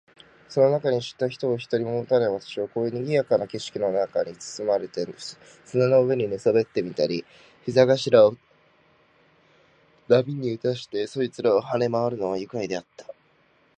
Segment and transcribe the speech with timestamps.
[0.49, 5.05] その中に知った人を一人ももたない私も、こういう賑（にぎ）やかな景色の中に裹（つつ）まれて、
[5.63, 7.33] 砂の上に寝そべってみたり、膝頭
[7.65, 8.35] （ひざがしら）を
[10.07, 13.05] 波に打たしてそこいらを跳（は）ね廻（まわ）るのは愉快であった。